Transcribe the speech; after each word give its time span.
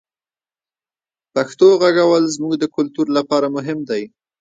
پښتو 1.33 1.67
غږول 1.81 2.23
زموږ 2.35 2.53
د 2.59 2.65
کلتور 2.75 3.07
لپاره 3.17 3.47
مهم 3.55 3.79
دی. 3.89 4.03